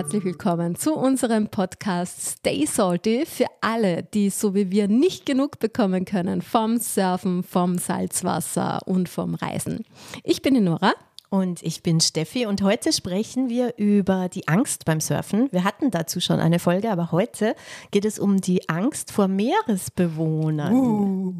[0.00, 5.58] herzlich willkommen zu unserem Podcast Stay Salty für alle, die so wie wir nicht genug
[5.58, 9.84] bekommen können vom Surfen, vom Salzwasser und vom Reisen.
[10.24, 10.94] Ich bin die Nora.
[11.28, 15.52] Und ich bin Steffi und heute sprechen wir über die Angst beim Surfen.
[15.52, 17.54] Wir hatten dazu schon eine Folge, aber heute
[17.90, 20.74] geht es um die Angst vor Meeresbewohnern.
[20.74, 21.34] Uh.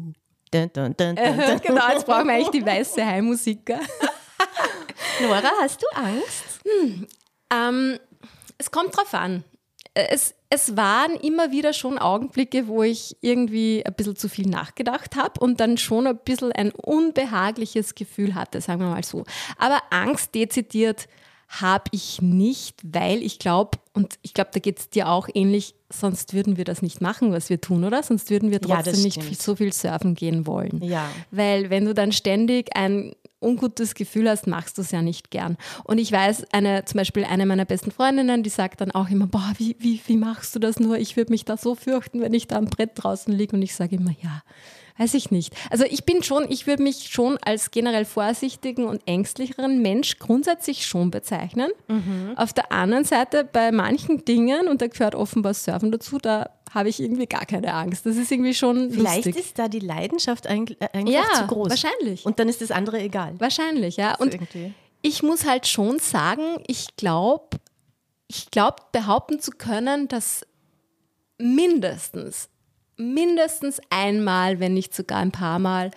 [0.51, 1.15] Dun, dun, dun,
[1.63, 3.69] genau, jetzt brauchen wir eigentlich die weiße Heimmusik.
[5.23, 6.61] Nora, hast du Angst?
[6.63, 7.07] Hm,
[7.51, 7.99] ähm,
[8.61, 9.43] es kommt drauf an.
[9.93, 15.15] Es, es waren immer wieder schon Augenblicke, wo ich irgendwie ein bisschen zu viel nachgedacht
[15.15, 19.25] habe und dann schon ein bisschen ein unbehagliches Gefühl hatte, sagen wir mal so.
[19.57, 21.07] Aber Angst dezidiert
[21.47, 25.75] habe ich nicht, weil ich glaube, und ich glaube, da geht es dir auch ähnlich,
[25.89, 28.03] sonst würden wir das nicht machen, was wir tun, oder?
[28.03, 30.81] Sonst würden wir trotzdem ja, nicht so viel surfen gehen wollen.
[30.81, 31.09] Ja.
[31.31, 35.57] Weil wenn du dann ständig ein ungutes Gefühl hast, machst du es ja nicht gern.
[35.83, 39.27] Und ich weiß, eine, zum Beispiel eine meiner besten Freundinnen, die sagt dann auch immer,
[39.27, 40.97] boah, wie, wie, wie machst du das nur?
[40.97, 43.55] Ich würde mich da so fürchten, wenn ich da am Brett draußen liege.
[43.55, 44.41] Und ich sage immer, ja,
[44.97, 45.53] weiß ich nicht.
[45.69, 50.85] Also ich bin schon, ich würde mich schon als generell vorsichtigen und ängstlicheren Mensch grundsätzlich
[50.85, 51.71] schon bezeichnen.
[51.87, 52.33] Mhm.
[52.35, 56.89] Auf der anderen Seite bei manchen Dingen, und da gehört offenbar Surfen dazu, da habe
[56.89, 58.05] ich irgendwie gar keine Angst.
[58.05, 59.45] Das ist irgendwie schon Vielleicht lustig.
[59.45, 61.69] ist da die Leidenschaft eigentlich äh, ja, zu groß.
[61.69, 62.25] wahrscheinlich.
[62.25, 63.33] Und dann ist das andere egal.
[63.39, 64.15] Wahrscheinlich, ja.
[64.15, 64.73] Und irgendwie.
[65.01, 67.57] ich muss halt schon sagen, ich glaube,
[68.27, 70.45] ich glaube behaupten zu können, dass
[71.37, 72.49] mindestens,
[72.95, 75.91] mindestens einmal, wenn nicht sogar ein paar Mal,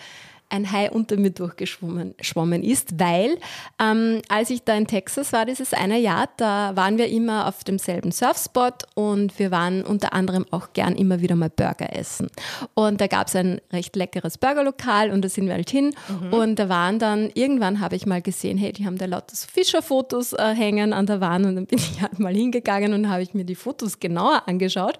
[0.48, 3.38] ein Hai unter mir durchgeschwommen ist, weil
[3.80, 7.64] ähm, als ich da in Texas war, dieses eine Jahr, da waren wir immer auf
[7.64, 12.28] demselben Surfspot und wir waren unter anderem auch gern immer wieder mal Burger essen.
[12.74, 16.32] Und da gab es ein recht leckeres Burgerlokal und da sind wir halt hin mhm.
[16.32, 19.46] und da waren dann, irgendwann habe ich mal gesehen, hey, die haben da lauter so
[19.50, 23.22] Fischerfotos äh, hängen an der Wand und dann bin ich halt mal hingegangen und habe
[23.22, 24.98] ich mir die Fotos genauer angeschaut.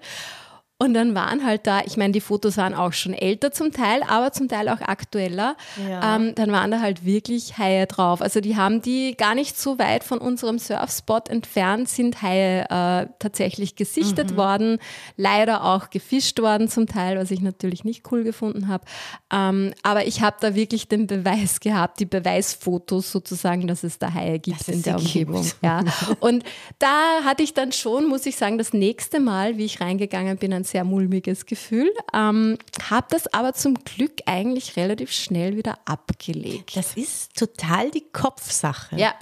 [0.77, 4.03] Und dann waren halt da, ich meine, die Fotos waren auch schon älter zum Teil,
[4.03, 5.55] aber zum Teil auch aktueller.
[5.89, 6.17] Ja.
[6.17, 8.21] Ähm, dann waren da halt wirklich Haie drauf.
[8.21, 13.07] Also die haben die gar nicht so weit von unserem Surfspot entfernt, sind Haie äh,
[13.19, 14.35] tatsächlich gesichtet mhm.
[14.35, 14.79] worden,
[15.15, 18.83] leider auch gefischt worden zum Teil, was ich natürlich nicht cool gefunden habe.
[19.31, 24.13] Ähm, aber ich habe da wirklich den Beweis gehabt, die Beweisfotos sozusagen, dass es da
[24.13, 25.49] Haie gibt in der Umgebung.
[25.61, 25.85] Ja.
[26.19, 26.43] Und
[26.79, 30.51] da hatte ich dann schon, muss ich sagen, das nächste Mal, wie ich reingegangen bin,
[30.65, 31.91] sehr mulmiges Gefühl.
[32.13, 32.57] Ähm,
[32.89, 36.75] habe das aber zum Glück eigentlich relativ schnell wieder abgelegt.
[36.75, 38.97] Das ist total die Kopfsache.
[38.97, 39.13] Ja.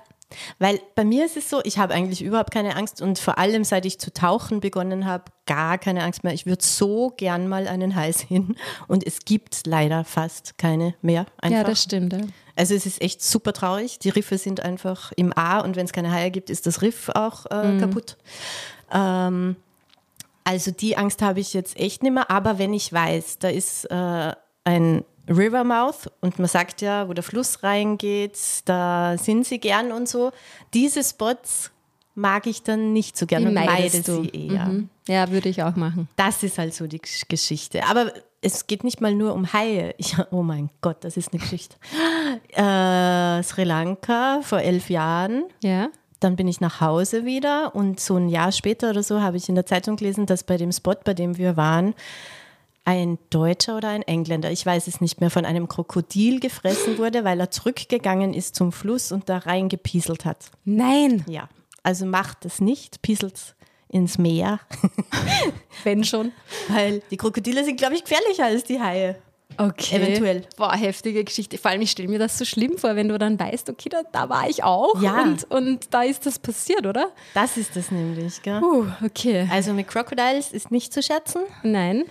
[0.60, 3.64] Weil bei mir ist es so, ich habe eigentlich überhaupt keine Angst und vor allem
[3.64, 6.34] seit ich zu tauchen begonnen habe, gar keine Angst mehr.
[6.34, 8.56] Ich würde so gern mal einen Hals hin
[8.88, 11.26] und es gibt leider fast keine mehr.
[11.38, 11.58] Einfach.
[11.58, 12.14] Ja, das stimmt.
[12.14, 12.22] Ja.
[12.56, 14.00] Also es ist echt super traurig.
[14.00, 17.10] Die Riffe sind einfach im A und wenn es keine Haie gibt, ist das Riff
[17.10, 17.80] auch äh, mhm.
[17.80, 18.18] kaputt.
[18.92, 19.56] Ähm,
[20.44, 23.86] also die Angst habe ich jetzt echt nicht mehr, aber wenn ich weiß, da ist
[23.86, 24.34] äh,
[24.64, 30.10] ein Rivermouth und man sagt ja, wo der Fluss reingeht, da sind sie gern und
[30.10, 30.32] so.
[30.74, 31.72] Diese Spots
[32.16, 34.66] mag ich dann nicht so gerne und meide sie eher.
[34.66, 34.90] Mhm.
[35.08, 36.08] Ja, würde ich auch machen.
[36.16, 37.86] Das ist halt so die Geschichte.
[37.86, 38.12] Aber
[38.42, 39.96] es geht nicht mal nur um Haie.
[39.98, 41.76] Ich, oh mein Gott, das ist eine Geschichte.
[42.56, 45.46] Äh, Sri Lanka vor elf Jahren.
[45.62, 45.90] Ja.
[46.24, 49.50] Dann bin ich nach Hause wieder und so ein Jahr später oder so habe ich
[49.50, 51.94] in der Zeitung gelesen, dass bei dem Spot, bei dem wir waren,
[52.86, 57.24] ein Deutscher oder ein Engländer, ich weiß es nicht mehr, von einem Krokodil gefressen wurde,
[57.24, 60.52] weil er zurückgegangen ist zum Fluss und da reingepieselt hat.
[60.66, 61.24] Nein!
[61.28, 61.50] Ja,
[61.82, 63.56] also macht es nicht, pieselt
[63.90, 64.60] ins Meer.
[65.84, 66.32] Wenn schon.
[66.70, 69.18] Weil die Krokodile sind, glaube ich, gefährlicher als die Haie.
[69.58, 69.96] Okay.
[69.96, 70.44] Eventuell.
[70.58, 71.58] Boah, heftige Geschichte.
[71.58, 74.02] Vor allem, ich stelle mir das so schlimm vor, wenn du dann weißt, okay, da,
[74.12, 75.22] da war ich auch ja.
[75.22, 77.12] und, und da ist das passiert, oder?
[77.34, 78.62] Das ist das nämlich, gell?
[78.62, 79.48] Uh, okay.
[79.52, 81.42] Also mit Crocodiles ist nicht zu schätzen.
[81.64, 82.06] Nein.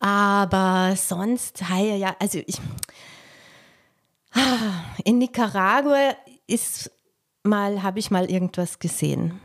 [0.00, 2.56] Aber sonst, ja, also ich.
[5.04, 6.90] In Nicaragua ist
[7.42, 9.40] mal, habe ich mal irgendwas gesehen.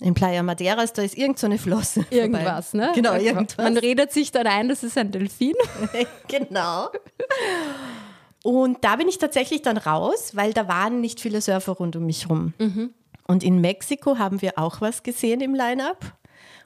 [0.00, 2.06] In Playa Madeiras, da ist irgend so eine Flosse.
[2.10, 2.86] Irgendwas, vorbei.
[2.86, 2.92] ne?
[2.94, 3.56] Genau, irgendwas.
[3.58, 5.54] Man redet sich dann ein, das ist ein Delfin.
[6.28, 6.88] genau.
[8.42, 12.06] Und da bin ich tatsächlich dann raus, weil da waren nicht viele Surfer rund um
[12.06, 12.54] mich rum.
[12.58, 12.94] Mhm.
[13.26, 16.16] Und in Mexiko haben wir auch was gesehen im Line-Up.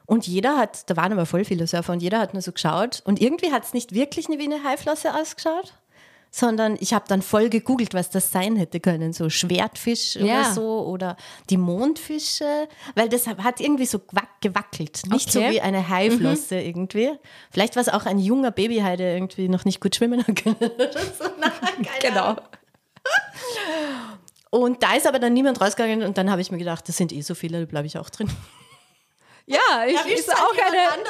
[0.05, 3.01] Und jeder hat, da waren aber voll viele Surfer und jeder hat nur so geschaut.
[3.05, 5.73] Und irgendwie hat es nicht wirklich wie eine Haiflosse ausgeschaut
[6.35, 10.41] sondern ich habe dann voll gegoogelt, was das sein hätte können, so Schwertfisch ja.
[10.41, 11.17] oder so oder
[11.49, 14.01] die Mondfische, weil das hat irgendwie so
[14.41, 15.47] gewackelt, nicht okay.
[15.47, 16.61] so wie eine Haiflosse mhm.
[16.61, 17.11] irgendwie.
[17.51, 20.91] Vielleicht war es auch ein junger Babyhai, der irgendwie noch nicht gut schwimmen kann oder
[20.91, 21.23] so.
[22.01, 22.35] genau.
[24.49, 27.13] Und da ist aber dann niemand rausgegangen und dann habe ich mir gedacht, das sind
[27.13, 28.29] eh so viele, da bleibe ich auch drin.
[29.45, 31.05] Ja, ich, ist auch eine.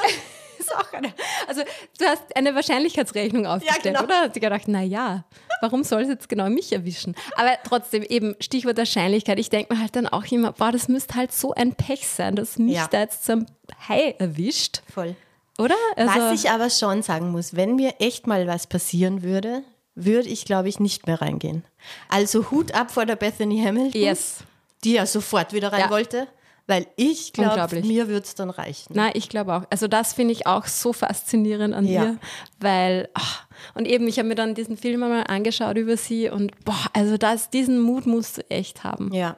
[0.66, 1.14] Ist auch eine.
[1.48, 1.62] Also
[2.00, 4.04] du hast eine Wahrscheinlichkeitsrechnung aufgestellt, ja, genau.
[4.04, 4.22] oder?
[4.22, 5.26] Hast du gedacht, na ja,
[5.62, 7.16] warum soll es jetzt genau mich erwischen?
[7.36, 9.40] Aber trotzdem eben Stichwort Wahrscheinlichkeit.
[9.40, 12.36] Ich denke mir halt dann auch immer, boah, das müsste halt so ein Pech sein,
[12.36, 12.88] dass mich ja.
[12.88, 13.46] da jetzt zum
[13.88, 14.82] Hai erwischt.
[14.94, 15.16] Voll.
[15.58, 15.76] Oder?
[15.96, 19.64] Also, was ich aber schon sagen muss, wenn mir echt mal was passieren würde,
[19.96, 21.64] würde ich, glaube ich, nicht mehr reingehen.
[22.10, 24.40] Also Hut ab vor der Bethany Hamilton, yes.
[24.84, 25.90] die ja sofort wieder rein ja.
[25.90, 26.28] wollte.
[26.68, 28.94] Weil ich glaube, mir würde es dann reichen.
[28.96, 29.64] Nein, ich glaube auch.
[29.70, 32.04] Also das finde ich auch so faszinierend an ja.
[32.04, 32.18] ihr,
[32.60, 33.46] weil ach,
[33.76, 37.18] und eben ich habe mir dann diesen Film einmal angeschaut über sie und boah, also
[37.18, 39.14] das, diesen Mut musst du echt haben.
[39.14, 39.38] Ja.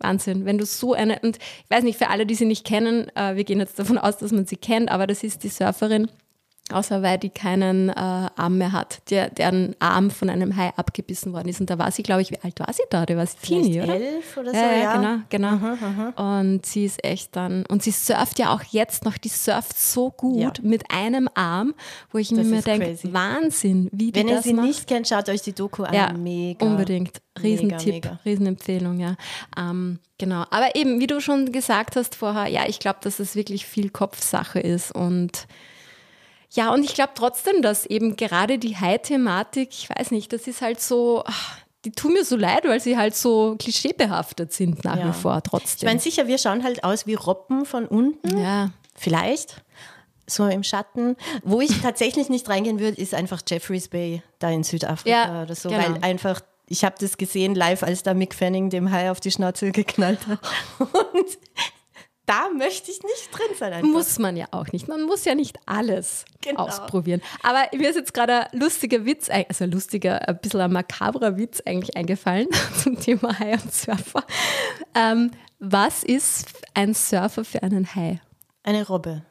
[0.00, 3.08] Wahnsinn, wenn du so eine und ich weiß nicht für alle, die sie nicht kennen,
[3.16, 6.10] äh, wir gehen jetzt davon aus, dass man sie kennt, aber das ist die Surferin
[6.72, 11.32] außer weil die keinen äh, Arm mehr hat, der, deren Arm von einem Hai abgebissen
[11.32, 11.60] worden ist.
[11.60, 13.06] Und da war sie, glaube ich, wie alt war sie da?
[13.06, 13.94] Da war sie Teenie, oder?
[13.94, 14.76] elf oder so, ja.
[14.76, 14.96] ja.
[14.96, 15.48] Genau, genau.
[15.48, 16.40] Aha, aha.
[16.40, 20.10] Und sie ist echt dann, und sie surft ja auch jetzt noch, die surft so
[20.10, 20.52] gut ja.
[20.62, 21.74] mit einem Arm,
[22.12, 24.66] wo ich das mir denke, Wahnsinn, wie die Wenn ihr sie macht.
[24.66, 25.94] nicht kennt, schaut euch die Doku an.
[25.94, 26.64] Ja, mega.
[26.64, 27.20] Unbedingt.
[27.42, 29.16] Riesentipp, Riesenempfehlung, ja.
[29.56, 30.44] Ähm, genau.
[30.50, 33.90] Aber eben, wie du schon gesagt hast vorher, ja, ich glaube, dass es wirklich viel
[33.90, 35.46] Kopfsache ist und
[36.50, 40.62] ja, und ich glaube trotzdem, dass eben gerade die High-Thematik, ich weiß nicht, das ist
[40.62, 44.98] halt so, ach, die tun mir so leid, weil sie halt so klischeebehaftet sind nach
[44.98, 45.08] ja.
[45.08, 45.76] wie vor trotzdem.
[45.76, 48.38] Ich meine, sicher, wir schauen halt aus wie Robben von unten.
[48.38, 48.70] Ja.
[48.94, 49.62] Vielleicht.
[50.26, 51.16] So im Schatten.
[51.42, 55.54] Wo ich tatsächlich nicht reingehen würde, ist einfach Jeffreys Bay da in Südafrika ja, oder
[55.54, 55.82] so, genau.
[55.82, 56.40] weil einfach
[56.70, 60.26] ich habe das gesehen live, als da Mick Fanning dem Hai auf die Schnauze geknallt
[60.26, 60.40] hat.
[60.78, 61.38] Und
[62.28, 63.72] da möchte ich nicht drin sein.
[63.72, 63.88] Einfach.
[63.88, 64.86] Muss man ja auch nicht.
[64.86, 66.64] Man muss ja nicht alles genau.
[66.64, 67.22] ausprobieren.
[67.42, 71.38] Aber mir ist jetzt gerade ein lustiger Witz, also ein lustiger, ein bisschen ein makabrer
[71.38, 72.48] Witz eigentlich eingefallen
[72.82, 74.24] zum Thema Hai und Surfer.
[74.94, 78.20] Ähm, was ist ein Surfer für einen Hai?
[78.62, 79.22] Eine Robbe.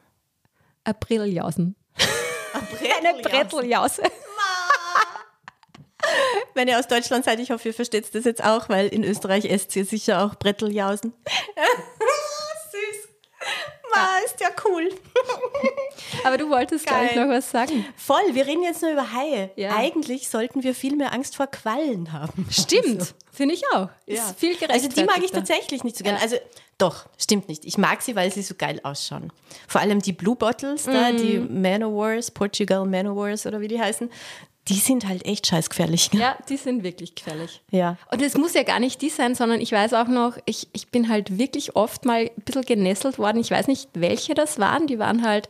[0.82, 1.76] Ein Brilljausen.
[2.98, 4.02] Eine Bretteljause.
[6.54, 9.44] Wenn ihr aus Deutschland seid, ich hoffe, ihr versteht das jetzt auch, weil in Österreich
[9.44, 11.12] esst ihr sicher auch Bretteljausen.
[14.02, 14.90] Ma, ist ja cool.
[16.24, 17.84] Aber du wolltest gleich noch was sagen.
[17.96, 19.50] Voll, wir reden jetzt nur über Haie.
[19.56, 19.76] Ja.
[19.76, 22.46] Eigentlich sollten wir viel mehr Angst vor Quallen haben.
[22.50, 23.12] Stimmt, also.
[23.32, 23.88] finde ich auch.
[24.06, 24.28] Ja.
[24.28, 26.18] Ist viel Also die mag ich tatsächlich nicht so gerne.
[26.18, 26.24] Ja.
[26.24, 26.36] Also
[26.78, 27.64] doch, stimmt nicht.
[27.64, 29.32] Ich mag sie, weil sie so geil ausschauen.
[29.66, 31.16] Vor allem die Blue Bottles da, mm.
[31.16, 34.08] die Manowars, Portugal Manowars oder wie die heißen,
[34.68, 36.10] die sind halt echt scheißgefährlich.
[36.12, 37.62] Ja, die sind wirklich gefährlich.
[37.70, 37.96] Ja.
[38.10, 40.88] Und es muss ja gar nicht die sein, sondern ich weiß auch noch, ich, ich
[40.88, 43.40] bin halt wirklich oft mal ein bisschen genesselt worden.
[43.40, 44.86] Ich weiß nicht, welche das waren.
[44.86, 45.48] Die waren halt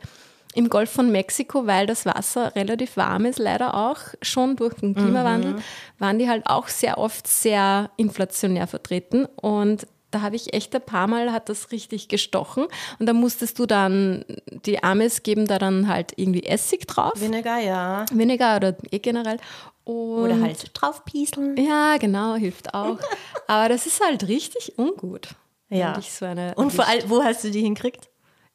[0.55, 4.94] im Golf von Mexiko, weil das Wasser relativ warm ist, leider auch schon durch den
[4.94, 5.62] Klimawandel, mhm.
[5.99, 9.26] waren die halt auch sehr oft sehr inflationär vertreten.
[9.37, 12.66] Und da habe ich echt ein paar Mal hat das richtig gestochen
[12.99, 14.25] und da musstest du dann,
[14.64, 17.12] die Amis geben da dann halt irgendwie Essig drauf.
[17.16, 18.06] Vinegar, ja.
[18.12, 19.38] Vinegar oder eh generell.
[19.84, 21.56] Und oder halt draufpieseln.
[21.56, 22.99] Ja, genau, hilft auch.
[23.46, 25.28] Aber das ist halt richtig ungut.
[25.70, 26.00] Ja.
[26.00, 26.26] So
[26.56, 28.08] und vor allem, wo hast du die hinkriegt?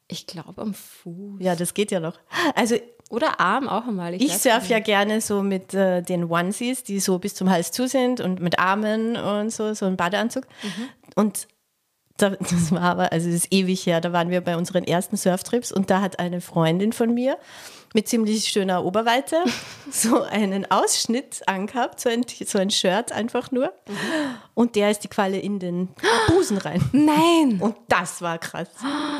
[0.08, 1.40] Ich glaube am Fuß.
[1.40, 2.18] Ja, das geht ja noch.
[2.54, 2.76] Also
[3.10, 4.14] oder Arm auch einmal.
[4.14, 7.70] Ich, ich surfe ja gerne so mit äh, den Onesies, die so bis zum Hals
[7.70, 10.44] zu sind und mit Armen und so, so ein Badeanzug.
[10.62, 10.88] Mhm.
[11.14, 11.48] Und
[12.16, 15.72] das war aber, also es ist ewig her, da waren wir bei unseren ersten Surftrips
[15.72, 17.38] und da hat eine Freundin von mir
[17.94, 19.36] mit ziemlich schöner Oberweite
[19.90, 23.72] so einen Ausschnitt angehabt, so ein, so ein Shirt einfach nur.
[23.88, 23.94] Mhm.
[24.54, 25.88] Und der ist die Qualle in den
[26.28, 26.82] Busen rein.
[26.92, 27.58] Nein!
[27.60, 28.68] Und das war krass.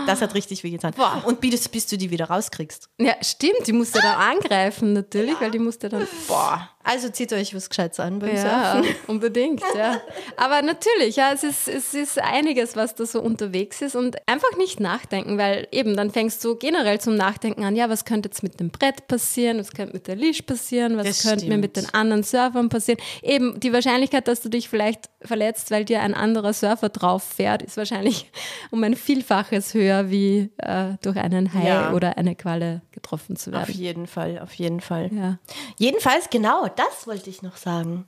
[0.06, 0.92] Das hat richtig wehgetan.
[0.94, 1.22] Boah.
[1.24, 2.88] Und bis, bis du die wieder rauskriegst.
[2.98, 5.40] Ja, stimmt, die musst du dann angreifen natürlich, ja.
[5.40, 6.06] weil die musste dann.
[6.28, 6.68] Boah.
[6.86, 8.94] Also zieht euch was Gescheites an beim ja, Surfen.
[9.06, 10.02] unbedingt, ja.
[10.36, 14.54] Aber natürlich, ja, es ist, es ist einiges, was da so unterwegs ist und einfach
[14.58, 18.42] nicht nachdenken, weil eben dann fängst du generell zum Nachdenken an, ja, was könnte jetzt
[18.42, 21.50] mit dem Brett passieren, was könnte mit der Leash passieren, was das könnte stimmt.
[21.50, 23.00] mir mit den anderen Surfern passieren.
[23.22, 27.62] Eben die Wahrscheinlichkeit, dass du dich vielleicht verletzt, weil dir ein anderer Surfer drauf fährt,
[27.62, 28.30] ist wahrscheinlich
[28.70, 31.92] um ein Vielfaches höher, wie äh, durch einen Hai ja.
[31.92, 33.62] oder eine Qualle getroffen zu werden.
[33.62, 35.10] Auf jeden Fall, auf jeden Fall.
[35.12, 35.38] Ja.
[35.78, 38.06] Jedenfalls, genau, das wollte ich noch sagen.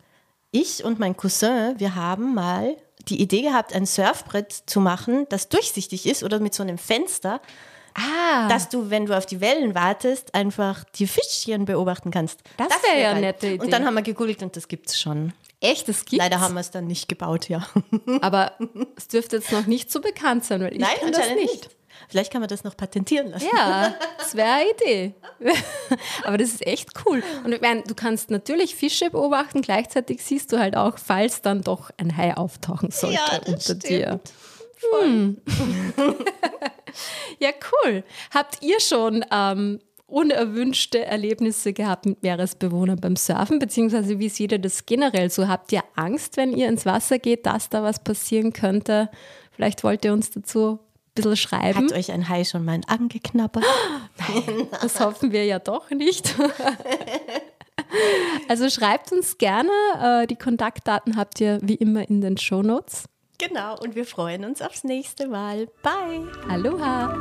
[0.50, 2.76] Ich und mein Cousin, wir haben mal
[3.08, 7.40] die Idee gehabt, ein Surfbrett zu machen, das durchsichtig ist oder mit so einem Fenster,
[7.96, 8.48] ah.
[8.48, 12.40] dass du, wenn du auf die Wellen wartest, einfach die Fischchen beobachten kannst.
[12.56, 13.64] Das, das wäre ja eine nette Idee.
[13.64, 15.32] Und dann haben wir gegoogelt und das gibt es schon.
[15.60, 16.22] Echt, das gibt's?
[16.22, 17.66] Leider haben wir es dann nicht gebaut, ja.
[18.20, 18.52] Aber
[18.96, 21.52] es dürfte jetzt noch nicht so bekannt sein, weil ich Nein, kann das nicht.
[21.52, 21.70] nicht.
[22.08, 23.48] Vielleicht kann man das noch patentieren lassen.
[23.54, 25.14] Ja, das wäre eine Idee.
[26.24, 27.22] Aber das ist echt cool.
[27.44, 31.62] Und ich meine, du kannst natürlich Fische beobachten, gleichzeitig siehst du halt auch, falls dann
[31.62, 33.88] doch ein Hai auftauchen sollte ja, unter stimmt.
[33.88, 34.20] dir.
[35.00, 35.38] Hm.
[37.38, 37.50] Ja,
[37.84, 38.04] cool.
[38.32, 44.58] Habt ihr schon ähm, unerwünschte Erlebnisse gehabt mit Meeresbewohnern beim Surfen, beziehungsweise wie seht ihr
[44.58, 45.48] das generell so?
[45.48, 49.10] Habt ihr Angst, wenn ihr ins Wasser geht, dass da was passieren könnte?
[49.52, 51.86] Vielleicht wollt ihr uns dazu ein bisschen schreiben.
[51.86, 53.64] Hat euch ein Hai schon mal angeknabbert?
[54.18, 56.34] Nein, das hoffen wir ja doch nicht.
[58.48, 59.70] also schreibt uns gerne.
[60.00, 63.04] Äh, die Kontaktdaten habt ihr wie immer in den Show Notes.
[63.38, 65.68] Genau, und wir freuen uns aufs nächste Mal.
[65.82, 66.26] Bye.
[66.48, 67.14] Aloha.